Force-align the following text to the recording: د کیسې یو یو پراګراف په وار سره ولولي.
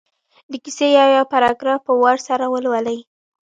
د 0.51 0.53
کیسې 0.63 0.87
یو 0.99 1.07
یو 1.17 1.25
پراګراف 1.33 1.81
په 1.87 1.93
وار 2.01 2.17
سره 2.27 2.45
ولولي. 2.53 2.99